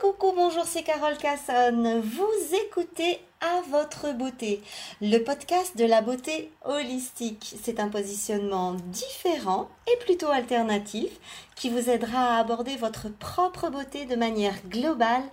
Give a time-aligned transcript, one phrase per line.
[0.00, 2.00] coucou, bonjour, c'est Carole Casson.
[2.04, 4.62] Vous écoutez À votre beauté,
[5.00, 7.56] le podcast de la beauté holistique.
[7.60, 11.10] C'est un positionnement différent et plutôt alternatif
[11.56, 15.24] qui vous aidera à aborder votre propre beauté de manière globale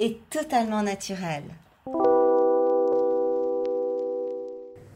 [0.00, 1.44] et totalement naturelle.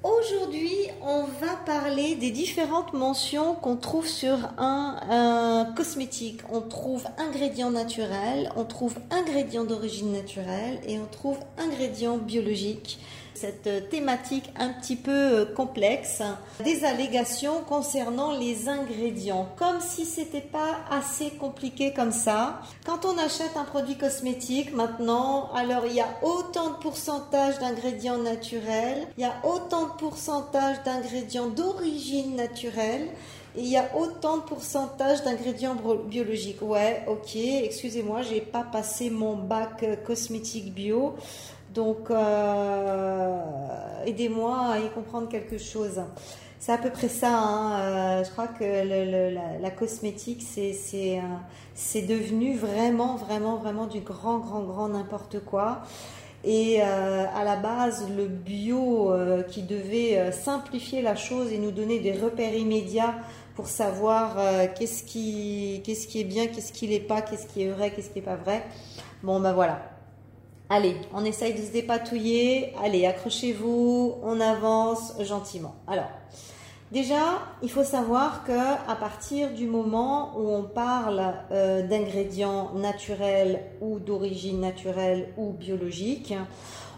[0.02, 6.40] Aujourd'hui, on va parler des différentes mentions qu'on trouve sur un, cosmétique.
[6.50, 12.98] On trouve ingrédients naturels, on trouve ingrédients d'origine naturelle et on trouve ingrédients biologiques
[13.38, 16.22] cette thématique un petit peu euh, complexe
[16.64, 22.60] des allégations concernant les ingrédients, comme si c'était pas assez compliqué comme ça.
[22.84, 28.18] Quand on achète un produit cosmétique maintenant, alors il y a autant de pourcentage d'ingrédients
[28.18, 33.08] naturels, il y a autant de pourcentage d'ingrédients d'origine naturelle.
[33.56, 35.76] Il y a autant de pourcentage d'ingrédients
[36.06, 36.62] biologiques.
[36.62, 41.16] Ouais, ok, excusez-moi, j'ai pas passé mon bac euh, cosmétique bio.
[41.74, 43.40] Donc, euh,
[44.06, 46.00] aidez-moi à y comprendre quelque chose.
[46.58, 47.38] C'est à peu près ça.
[47.38, 47.80] Hein.
[47.80, 50.74] Euh, je crois que la, cosmétique, c'est
[51.74, 55.82] c'est devenu vraiment, vraiment, vraiment du grand, grand, grand n'importe quoi.
[56.44, 59.12] Et euh, à la base, le bio
[59.48, 63.14] qui devait simplifier la chose et nous donner des repères immédiats
[63.54, 64.36] pour savoir
[64.76, 68.08] qu'est-ce qui, qu'est-ce qui est bien, qu'est-ce qui n'est pas, qu'est-ce qui est vrai, qu'est-ce
[68.10, 68.64] qui n'est pas vrai.
[69.22, 69.97] Bon, ben voilà.
[70.70, 72.74] Allez, on essaye de se dépatouiller.
[72.84, 75.74] Allez, accrochez-vous, on avance gentiment.
[75.86, 76.10] Alors,
[76.92, 83.62] déjà, il faut savoir que à partir du moment où on parle euh, d'ingrédients naturels
[83.80, 86.34] ou d'origine naturelle ou biologique,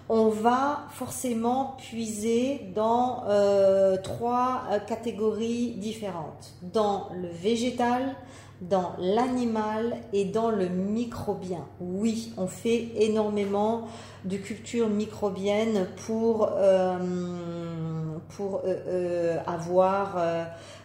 [0.08, 6.54] on va forcément puiser dans euh, trois euh, catégories différentes.
[6.62, 8.16] Dans le végétal,
[8.60, 11.66] dans l'animal et dans le microbien.
[11.80, 13.88] Oui, on fait énormément
[14.24, 16.98] de culture microbienne pour, euh,
[18.36, 20.16] pour euh, euh, avoir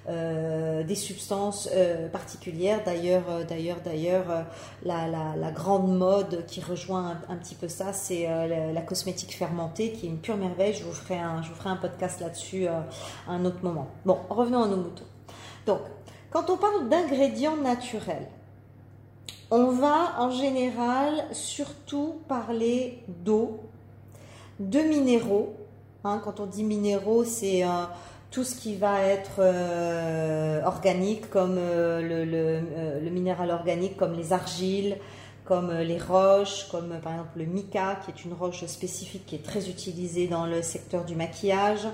[0.08, 1.68] des substances
[2.14, 2.82] particulières.
[2.86, 4.46] D'ailleurs, d'ailleurs, d'ailleurs,
[4.84, 8.28] la, grande mode qui rejoint un, petit peu ça, c'est
[8.74, 10.74] la, cosmétique fermentée, qui est une pure merveille.
[10.74, 12.86] Je vous ferai un, je vous ferai un podcast là-dessus à
[13.28, 13.88] un autre moment.
[14.06, 15.04] Bon, revenons à nos moutons.
[15.66, 15.80] Donc,
[16.36, 18.28] quand on parle d'ingrédients naturels,
[19.52, 23.62] on va en général surtout parler d'eau,
[24.60, 25.56] de minéraux.
[26.04, 27.86] Hein, quand on dit minéraux, c'est euh,
[28.32, 34.34] tout ce qui va être euh, organique, comme euh, le, le, minéral organique, comme les
[34.34, 34.98] argiles,
[35.46, 39.46] comme les roches, comme par exemple le mica, qui est une roche spécifique qui est
[39.46, 41.88] très utilisée dans le secteur du maquillage.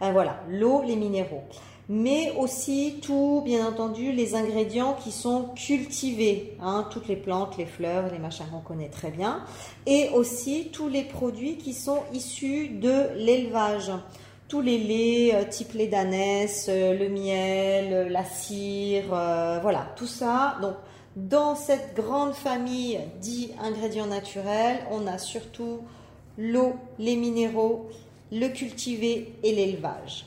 [0.00, 1.44] voilà, l'eau, les minéraux
[1.92, 7.66] mais aussi tout, bien entendu, les ingrédients qui sont cultivés, hein, toutes les plantes, les
[7.66, 9.44] fleurs, les machins qu'on connaît très bien,
[9.86, 13.90] et aussi tous les produits qui sont issus de l'élevage.
[14.46, 20.06] Tous les laits, euh, type lait d'ânesse, euh, le miel, euh, la cire, voilà, tout
[20.06, 20.58] ça.
[20.62, 20.74] Donc,
[21.16, 25.80] dans cette grande famille dits ingrédients naturels, on a surtout
[26.38, 27.88] l'eau, les minéraux,
[28.30, 30.26] le cultivé et l'élevage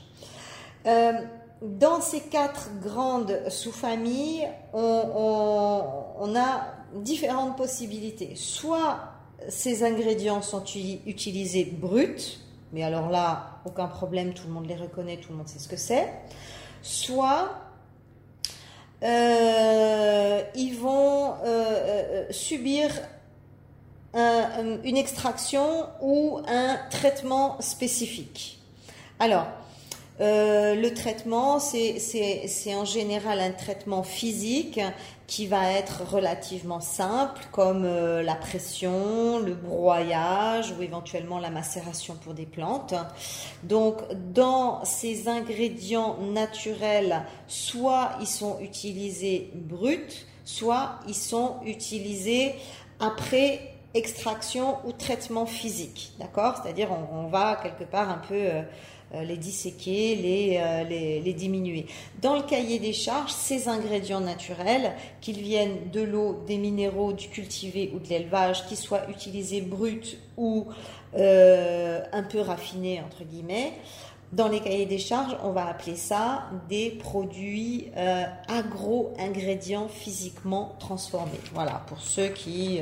[1.64, 8.34] dans ces quatre grandes sous-familles, on, a différentes possibilités.
[8.36, 9.00] Soit
[9.48, 10.62] ces ingrédients sont
[11.06, 12.38] utilisés bruts,
[12.72, 15.68] mais alors là, aucun problème, tout le monde les reconnaît, tout le monde sait ce
[15.68, 16.12] que c'est.
[16.82, 17.50] Soit
[19.04, 22.90] euh, ils vont euh, euh, subir
[24.16, 28.60] une extraction ou un traitement spécifique.
[29.18, 29.48] Alors,
[30.20, 34.80] euh, le traitement, c'est en général un traitement physique
[35.26, 42.14] qui va être relativement simple, comme euh, la pression, le broyage ou éventuellement la macération
[42.14, 42.94] pour des plantes.
[43.62, 43.96] Donc,
[44.32, 52.54] dans ces ingrédients naturels, soit ils sont utilisés bruts, soit ils sont utilisés
[53.00, 56.12] après extraction ou traitement physique.
[56.18, 56.60] D'accord?
[56.62, 58.34] C'est-à-dire, on, va quelque part un peu...
[58.34, 58.62] Euh,
[59.14, 61.86] euh, les disséquer, euh, les, les, diminuer.
[62.20, 67.28] Dans le cahier des charges, ces ingrédients naturels, qu'ils viennent de l'eau, des minéraux, du
[67.28, 70.66] cultivé ou de l'élevage, qu'ils soient utilisés bruts ou
[71.16, 73.74] un peu raffinés, entre guillemets,
[74.34, 77.90] dans les cahiers des charges, on va appeler ça des produits
[78.48, 81.40] agro-ingrédients physiquement transformés.
[81.52, 82.80] Voilà, pour ceux qui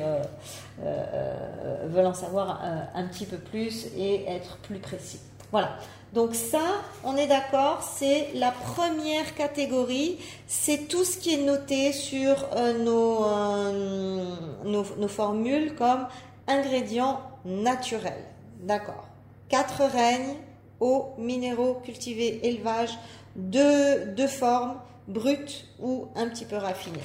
[0.78, 2.60] veulent en savoir
[2.94, 5.20] un petit peu plus et être plus précis.
[5.50, 5.76] Voilà.
[6.12, 11.92] Donc ça, on est d'accord, c'est la première catégorie, c'est tout ce qui est noté
[11.92, 16.06] sur euh, nos, euh, nos, formules comme
[16.46, 18.24] ingrédients naturels.
[18.60, 19.06] D'accord.
[19.48, 20.36] Quatre règnes,
[20.82, 22.98] eau, minéraux, cultivés, élevage,
[23.36, 24.76] de, formes,
[25.08, 26.98] brutes ou un petit peu raffinées.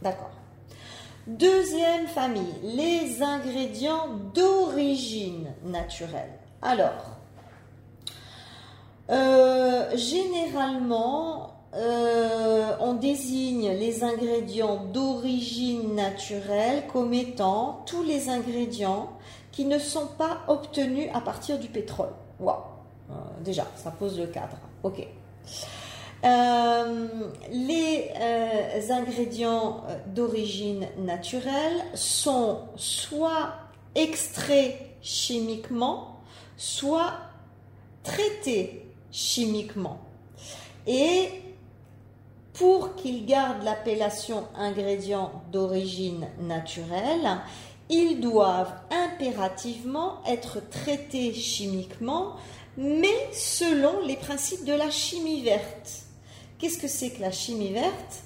[0.00, 0.30] D'accord.
[1.26, 6.32] Deuxième famille, les ingrédients d'origine naturelle.
[6.60, 7.16] Alors,
[9.10, 19.10] euh, généralement, euh, on désigne les ingrédients d'origine naturelle comme étant tous les ingrédients
[19.52, 22.12] qui ne sont pas obtenus à partir du pétrole.
[22.40, 22.71] Wow.
[23.12, 24.56] Euh, déjà, ça pose le cadre.
[24.82, 25.06] Ok.
[26.24, 27.08] Euh,
[27.50, 28.10] les
[28.90, 33.54] ingrédients d'origine naturelle sont soit
[33.94, 36.20] extraits chimiquement,
[36.56, 37.14] soit
[38.04, 39.98] traités chimiquement.
[40.86, 41.28] Et
[42.52, 47.40] pour qu'ils gardent l'appellation ingrédients d'origine naturelle,
[47.88, 52.36] ils doivent impérativement être traités chimiquement,
[52.76, 56.02] mais selon les principes de la chimie verte.
[56.58, 58.22] Qu'est-ce que c'est que la chimie verte?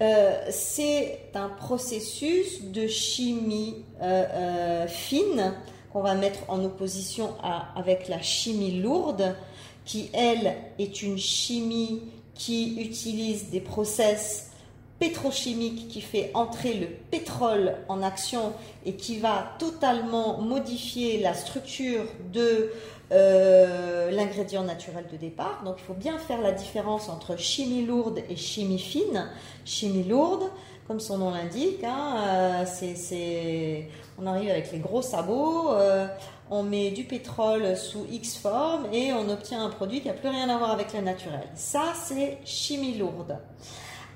[0.00, 5.54] Euh, C'est un processus de chimie euh, euh, fine
[5.92, 7.34] qu'on va mettre en opposition
[7.76, 9.36] avec la chimie lourde,
[9.84, 12.02] qui elle est une chimie
[12.34, 14.50] qui utilise des process
[14.98, 18.52] pétrochimiques qui fait entrer le pétrole en action
[18.86, 22.70] et qui va totalement modifier la structure de
[23.12, 25.62] euh, l'ingrédient naturel de départ.
[25.64, 29.28] Donc il faut bien faire la différence entre chimie lourde et chimie fine.
[29.64, 30.44] Chimie lourde,
[30.86, 33.82] comme son nom l'indique, hein, euh,
[34.18, 35.72] on arrive avec les gros sabots.
[35.72, 36.06] Euh,
[36.50, 40.28] on met du pétrole sous X forme et on obtient un produit qui n'a plus
[40.28, 41.48] rien à voir avec le naturel.
[41.54, 43.38] Ça, c'est chimie lourde.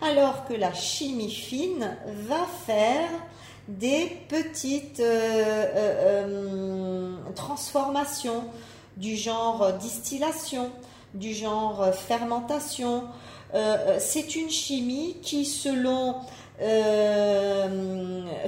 [0.00, 1.96] Alors que la chimie fine
[2.28, 3.08] va faire
[3.66, 8.44] des petites euh, euh, euh, transformations
[8.96, 10.70] du genre distillation,
[11.14, 13.04] du genre fermentation.
[13.98, 16.16] c'est une chimie qui, selon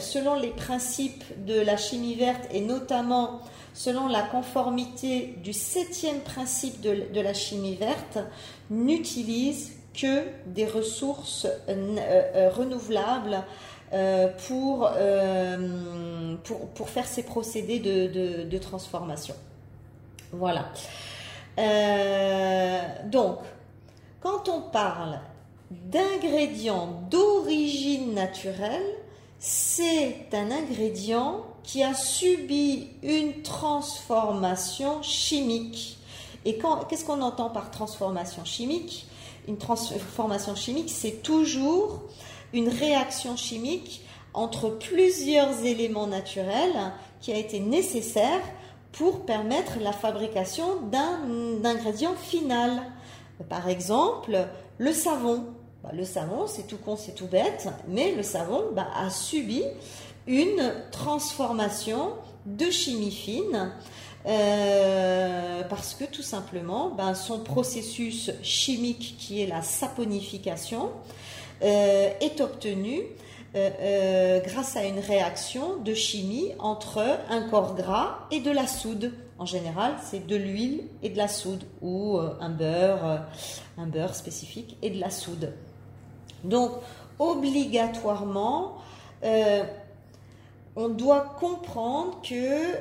[0.01, 3.41] selon les principes de la chimie verte et notamment
[3.73, 8.19] selon la conformité du septième principe de, la chimie verte,
[8.69, 13.43] n'utilise que des ressources euh, euh, renouvelables
[13.93, 14.89] euh, pour,
[16.75, 19.35] pour, faire ces procédés de, transformation.
[20.33, 20.67] Voilà.
[23.07, 23.39] donc,
[24.21, 25.19] quand on parle
[25.71, 28.95] d'ingrédients d'origine naturelle,
[29.41, 35.99] c'est un ingrédient qui a subi une transformation chimique.
[36.45, 36.59] Et
[36.89, 39.10] qu'est-ce qu'on entend par transformation chimique?
[39.51, 42.03] Une transformation chimique, c'est toujours
[42.53, 48.41] une réaction chimique entre plusieurs éléments naturels qui a été nécessaire
[48.93, 52.81] pour permettre la fabrication d'un ingrédient final.
[53.49, 54.39] Par exemple,
[54.79, 55.47] le savon.
[55.83, 59.65] Bah, le savon, c'est tout con, c'est tout bête, mais le savon bah, a subi
[60.29, 62.13] une transformation
[62.47, 63.73] de chimie fine
[64.27, 70.91] euh, parce que tout simplement, ben, son processus chimique qui est la saponification
[71.63, 73.03] euh, est obtenu
[73.55, 79.13] euh, grâce à une réaction de chimie entre un corps gras et de la soude.
[79.39, 83.23] En général, c'est de l'huile et de la soude ou un beurre,
[83.79, 85.55] un beurre spécifique et de la soude.
[86.45, 86.73] Donc,
[87.19, 88.77] obligatoirement,
[90.77, 92.77] on doit comprendre que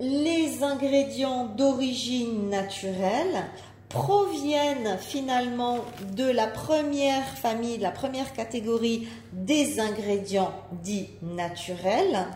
[0.00, 3.44] les ingrédients d'origine naturelle
[3.88, 5.78] proviennent finalement
[6.14, 12.26] de la première famille, la première catégorie des ingrédients dits naturels,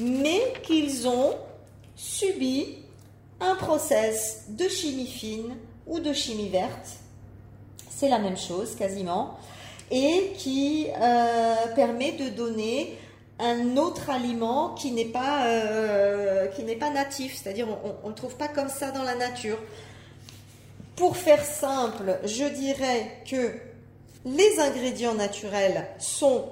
[0.00, 1.34] mais qu'ils ont
[1.94, 2.78] subi
[3.40, 5.54] un process de chimie fine
[5.86, 6.88] ou de chimie verte.
[7.90, 9.38] C'est la même chose quasiment
[9.90, 12.98] et qui euh, permet de donner
[13.38, 16.46] un autre aliment qui n'est pas, euh,
[16.92, 17.66] natif, c'est-à-dire
[18.02, 19.58] on ne trouve pas comme ça dans la nature.
[20.96, 23.52] Pour faire simple, je dirais que
[24.24, 26.46] les ingrédients naturels sont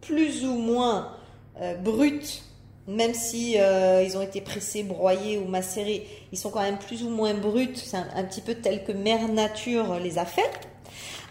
[0.00, 1.12] plus ou moins
[1.60, 2.42] euh, bruts,
[2.88, 7.04] même si euh, ils ont été pressés, broyés ou macérés, ils sont quand même plus
[7.04, 10.50] ou moins bruts, c'est un petit peu tel que Mère Nature les a faits.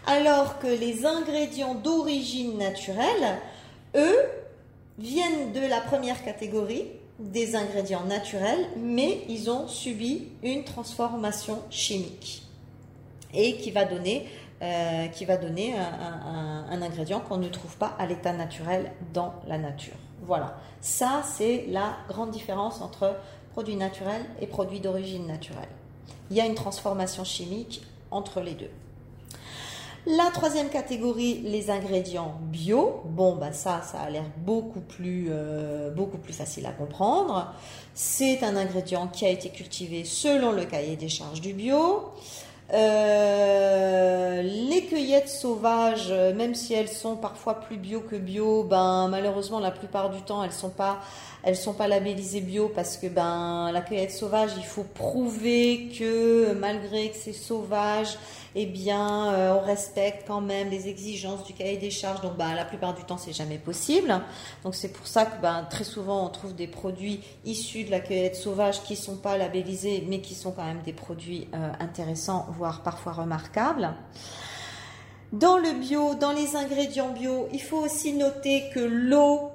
[0.06, 3.38] Alors que les ingrédients d'origine naturelle,
[3.94, 4.16] eux,
[4.98, 6.84] viennent de la première catégorie
[7.18, 12.42] des ingrédients naturels, mais ils ont subi une transformation chimique
[13.34, 14.26] et qui va donner,
[14.62, 19.58] euh, qui va donner un, ingrédient qu'on ne trouve pas à l'état naturel dans la
[19.58, 19.94] nature.
[20.22, 23.16] Voilà, ça c'est la grande différence entre
[23.52, 25.68] produits naturels et produits d'origine naturelle.
[26.30, 28.70] Il y a une transformation chimique entre les deux.
[30.06, 33.02] La troisième catégorie, les ingrédients bio.
[33.04, 37.52] Bon, bah ça, ça a l'air beaucoup plus, euh, beaucoup plus facile à comprendre.
[37.94, 42.12] C'est un ingrédient qui a été cultivé selon le cahier des charges du bio.
[42.72, 49.58] Euh, les cueillettes sauvages, même si elles sont parfois plus bio que bio, ben malheureusement
[49.58, 50.98] la plupart du temps elles sont pas
[51.42, 56.52] elles sont pas labellisées bio parce que ben la cueillette sauvage, il faut prouver que
[56.52, 58.18] malgré que c'est sauvage,
[58.60, 62.20] eh bien euh, on respecte quand même les exigences du cahier des charges.
[62.20, 64.20] Donc ben la plupart du temps c'est jamais possible.
[64.64, 68.00] Donc c'est pour ça que ben très souvent on trouve des produits issus de la
[68.00, 72.46] cueillette sauvage qui sont pas labellisés mais qui sont quand même des produits euh, intéressants
[72.50, 73.94] voire parfois remarquables.
[75.32, 79.50] Dans le bio, dans les ingrédients bio, il faut aussi noter que l'eau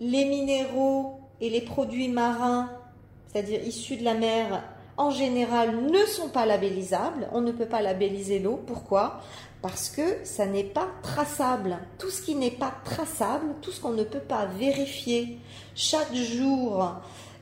[0.00, 2.68] les minéraux et les produits marins,
[3.28, 4.62] c'est-à-dire issus de la mer,
[4.96, 7.28] en général ne sont pas labellisables.
[7.32, 8.60] On ne peut pas labelliser l'eau.
[8.66, 9.20] Pourquoi?
[9.62, 11.78] Parce que ça n'est pas traçable.
[11.98, 15.38] Tout ce qui n'est pas traçable, tout ce qu'on ne peut pas vérifier
[15.74, 16.86] chaque jour,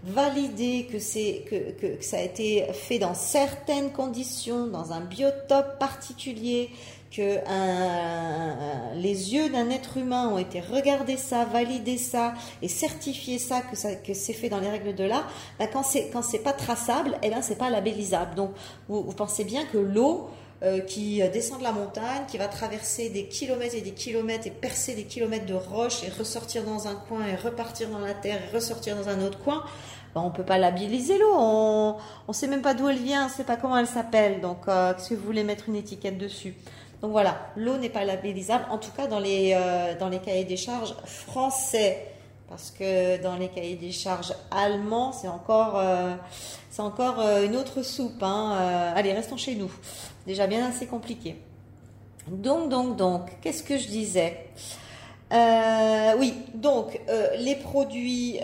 [0.04, 6.70] valider que, que ça a été fait dans certaines conditions, dans un biotope particulier,
[7.14, 7.38] que
[8.94, 13.76] les yeux d'un être humain ont été regarder ça, valider ça et certifier ça que,
[13.76, 15.28] ça, que c'est fait dans les règles de l'art,
[15.58, 18.34] ben quand c'est quand c'est pas traçable, eh ben c'est pas labellisable.
[18.34, 18.50] Donc
[18.88, 20.28] vous, pensez bien que l'eau
[20.62, 24.50] euh, qui descend de la montagne, qui va traverser des kilomètres et des kilomètres et
[24.50, 28.38] percer des kilomètres de roches et ressortir dans un coin et repartir dans la terre
[28.48, 29.64] et ressortir dans un autre coin,
[30.14, 31.34] ben on peut pas labelliser l'eau.
[31.34, 31.96] On
[32.28, 34.40] ne sait même pas d'où elle vient, on sait pas comment elle s'appelle.
[34.40, 36.54] Donc, euh, que vous voulez mettre une étiquette dessus?
[37.02, 40.44] Donc voilà, l'eau n'est pas labellisable, en tout cas dans les, euh, dans les cahiers
[40.44, 42.06] des charges français.
[42.48, 46.14] Parce que dans les cahiers des charges allemands, c'est encore, euh,
[46.78, 48.22] euh, une autre soupe.
[48.22, 48.92] Hein.
[48.94, 49.72] allez, restons chez nous.
[50.26, 51.36] Déjà bien assez compliqué.
[52.28, 54.46] Donc, donc, donc, qu'est-ce que je disais?
[56.18, 57.00] Oui, donc
[57.38, 58.38] les produits,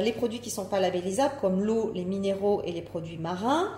[0.00, 3.68] les produits qui sont pas labellisables, comme l'eau, les minéraux et les produits marins,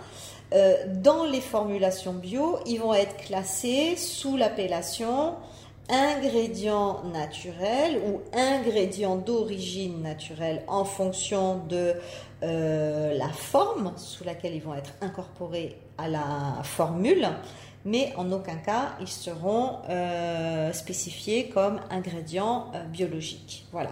[0.53, 5.35] euh, dans les formulations bio, ils vont être classés sous l'appellation
[5.89, 11.95] ingrédients naturels ou ingrédients d'origine naturelle en fonction de
[12.43, 17.29] euh, la forme sous laquelle ils vont être incorporés à la formule,
[17.85, 23.67] mais en aucun cas ils seront euh, spécifiés comme ingrédients biologiques.
[23.73, 23.91] Voilà.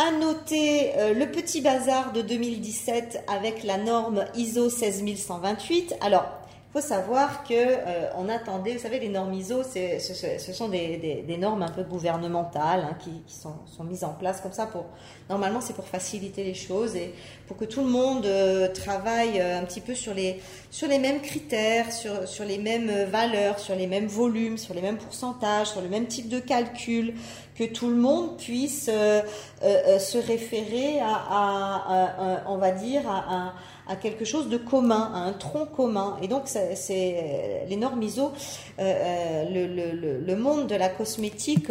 [0.00, 5.96] À noter euh, le petit bazar de 2017 avec la norme ISO 16128.
[6.00, 6.24] Alors,
[6.72, 9.98] faut savoir que euh, on attendait, vous savez, les normes ISO, ce,
[10.38, 14.12] ce, sont des, des, normes un peu gouvernementales hein, qui, qui sont, sont, mises en
[14.12, 14.84] place comme ça pour.
[15.28, 17.12] Normalement, c'est pour faciliter les choses et
[17.48, 20.40] pour que tout le monde euh, travaille un petit peu sur les
[20.70, 24.82] sur les mêmes critères, sur sur les mêmes valeurs, sur les mêmes volumes, sur les
[24.82, 27.14] mêmes pourcentages, sur le même type de calcul,
[27.58, 29.20] que tout le monde puisse euh,
[29.64, 33.54] euh, euh, se référer à, on va dire, à,
[34.02, 36.18] quelque chose de commun, à un tronc commun.
[36.22, 38.32] Et donc, c'est les normes ISO.
[38.78, 41.70] le, monde de la cosmétique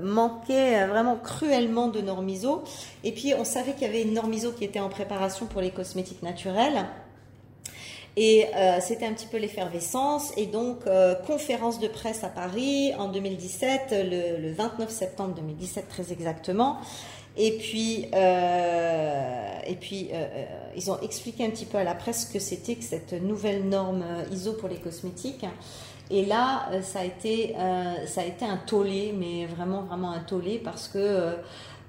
[0.00, 2.64] manquait vraiment cruellement de normes ISO.
[3.04, 5.60] Et puis, on savait qu'il y avait une norme ISO qui était en préparation pour
[5.60, 6.86] les cosmétiques naturels.
[8.16, 10.32] Et euh, c'était un petit peu l'effervescence.
[10.36, 15.88] Et donc, euh, conférence de presse à Paris en 2017, le, le 29 septembre 2017
[15.88, 16.78] très exactement.
[17.36, 20.44] Et puis, euh, et puis euh, euh,
[20.76, 23.68] ils ont expliqué un petit peu à la presse ce que c'était que cette nouvelle
[23.68, 25.46] norme ISO pour les cosmétiques.
[26.10, 27.54] Et là, ça a été,
[28.06, 31.36] ça a été un tollé, mais vraiment, vraiment un tollé parce que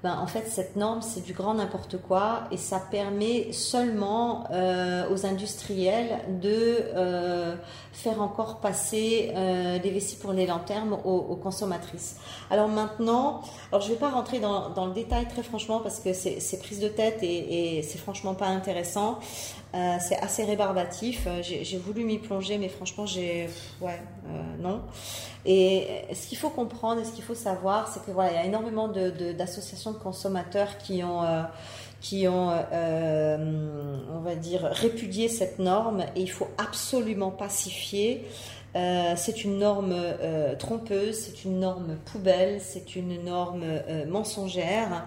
[0.04, 5.08] ben, en fait, cette norme, c'est du grand n'importe quoi et ça permet seulement euh,
[5.08, 6.52] aux industriels de
[6.94, 7.56] euh,
[7.94, 12.16] faire encore passer euh, des vessies pour les lanternes aux, consommatrices.
[12.50, 13.40] Alors maintenant,
[13.72, 16.58] alors je ne vais pas rentrer dans, dans, le détail très franchement parce que c'est
[16.58, 19.20] prise de tête et, et c'est franchement pas intéressant.
[19.74, 21.24] Euh, c'est assez rébarbatif.
[21.26, 23.48] Euh, j'ai voulu m'y plonger, mais franchement, j'ai.
[23.80, 24.82] Ouais, euh, non.
[25.46, 28.38] Et ce qu'il faut comprendre et ce qu'il faut savoir, c'est que voilà, il y
[28.38, 31.22] a énormément d'associations de, de, consommateurs qui ont.
[32.00, 38.24] qui ont, on va dire, répudié cette norme et il faut absolument pas s'y fier.
[38.74, 39.94] c'est une norme
[40.58, 43.64] trompeuse, c'est une norme poubelle, c'est une norme
[44.08, 45.06] mensongère.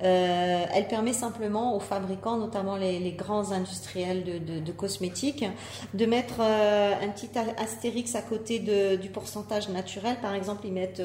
[0.00, 5.44] Elle permet simplement aux fabricants, notamment les, grands industriels de, cosmétiques,
[5.94, 10.16] de mettre un petit astérix à côté du pourcentage naturel.
[10.20, 11.02] Par exemple, ils mettent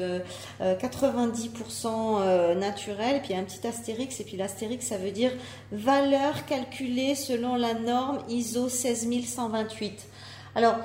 [0.60, 5.32] 90% naturel, puis un petit astérix, et puis l'astérix, ça veut dire
[5.70, 10.06] valeur calculée selon la norme ISO 16128.
[10.54, 10.76] Alors,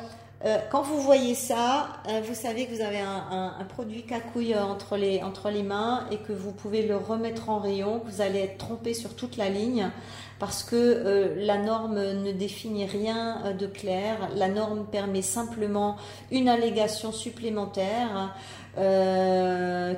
[0.46, 4.96] euh, quand vous voyez ça, euh, vous savez que vous avez un, produit cacouille entre
[4.96, 8.39] les, entre les mains et que vous pouvez le remettre en rayon, que vous allez
[8.39, 9.89] être trompé sur toute la ligne
[10.38, 14.29] parce que euh, la norme ne définit rien de clair.
[14.36, 15.98] La norme permet simplement
[16.32, 18.36] une allégation supplémentaire.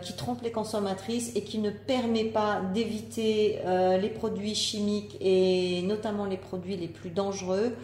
[0.02, 3.60] qui trompe les consommatrices et qui ne permet pas d'éviter
[4.02, 7.76] les produits chimiques et notamment les produits les plus dangereux.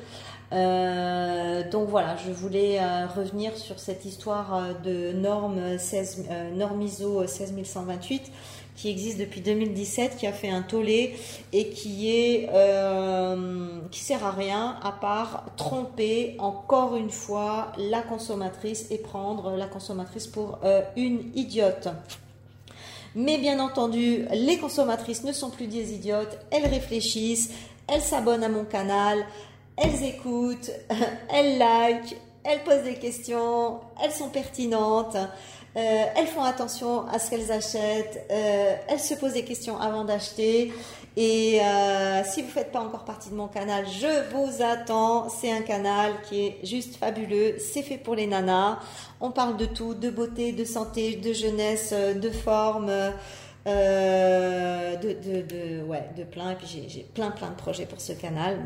[0.54, 6.82] Euh, donc voilà, je voulais euh, revenir sur cette histoire euh, de norme, 16, norme
[6.84, 8.32] ISO 16128
[8.76, 11.16] qui existe depuis 2017, qui a fait un tollé
[11.54, 12.50] et qui est
[13.90, 19.68] qui sert à rien à part tromper encore une fois la consommatrice et prendre la
[19.68, 20.60] consommatrice pour
[20.98, 21.88] une idiote.
[23.16, 27.52] Mais bien entendu, les consommatrices ne sont plus des idiotes, elles réfléchissent,
[27.88, 29.26] elles s'abonnent à mon canal,
[29.78, 30.72] elles écoutent,
[31.34, 35.18] elles like, elles posent des questions, elles sont pertinentes,
[35.78, 40.06] euh, elles font attention à ce qu'elles achètent, euh, elles se posent des questions avant
[40.06, 40.72] d'acheter.
[41.18, 45.28] Et euh, si vous ne faites pas encore partie de mon canal, je vous attends.
[45.30, 47.56] C'est un canal qui est juste fabuleux.
[47.60, 48.80] C'est fait pour les nanas.
[49.20, 52.92] On parle de tout, de beauté, de santé, de jeunesse, de forme.
[53.66, 56.52] de, de, de, ouais, de plein.
[56.52, 58.60] Et puis j'ai plein, plein de projets pour ce canal.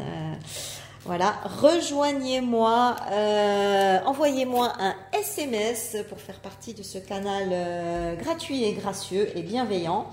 [1.06, 8.74] Voilà, rejoignez-moi, euh, envoyez-moi un SMS pour faire partie de ce canal euh, gratuit et
[8.74, 10.08] gracieux et bienveillant.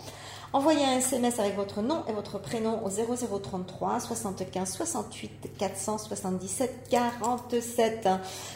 [0.53, 8.09] Envoyez un SMS avec votre nom et votre prénom au 0033 75 68 477 47.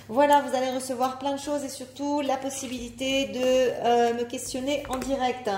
[0.09, 4.85] Voilà, vous allez recevoir plein de choses et surtout la possibilité de euh, me questionner
[4.89, 5.51] en direct.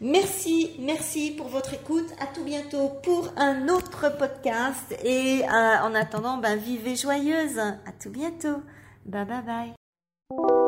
[0.00, 2.08] Merci, merci pour votre écoute.
[2.20, 4.94] À tout bientôt pour un autre podcast.
[5.02, 7.58] Et euh, en attendant, ben, vivez joyeuse.
[7.58, 8.62] À tout bientôt.
[9.06, 10.65] Bye bye bye.